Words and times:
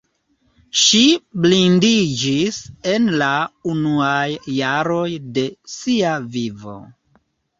Ŝi 0.83 1.01
blindiĝis 1.43 2.57
en 2.95 3.05
la 3.23 3.29
unuaj 3.73 4.25
jaroj 4.61 5.05
de 5.39 5.43
sia 5.77 6.17
vivo. 6.37 6.77